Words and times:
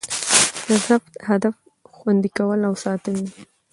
د 0.67 0.69
ضبط 0.87 1.13
هدف؛ 1.29 1.55
خوندي 1.95 2.29
کول 2.37 2.59
او 2.67 2.73
ساتل 2.83 3.15
دي. 3.25 3.41